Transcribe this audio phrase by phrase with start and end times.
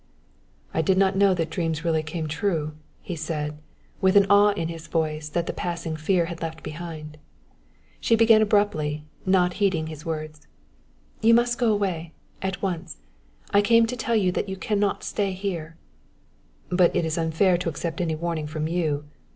[0.73, 3.59] "I did not know that dreams really came true," he said,
[4.01, 7.19] with an awe in his voice that the passing fear had left behind.
[7.99, 10.47] She began abruptly, not heeding his words.
[11.21, 12.97] "You must go away at once
[13.51, 15.75] I came to tell you that you can not stay here."
[16.69, 19.05] "But it is unfair to accept any warning from you!